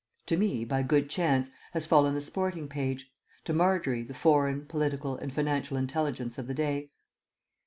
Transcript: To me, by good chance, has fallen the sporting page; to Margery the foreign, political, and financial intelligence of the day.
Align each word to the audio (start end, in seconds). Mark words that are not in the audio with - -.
To 0.25 0.35
me, 0.35 0.65
by 0.65 0.81
good 0.81 1.11
chance, 1.11 1.51
has 1.73 1.85
fallen 1.85 2.15
the 2.15 2.21
sporting 2.21 2.67
page; 2.67 3.11
to 3.45 3.53
Margery 3.53 4.01
the 4.01 4.15
foreign, 4.15 4.65
political, 4.65 5.15
and 5.15 5.31
financial 5.31 5.77
intelligence 5.77 6.39
of 6.39 6.47
the 6.47 6.55
day. 6.55 6.89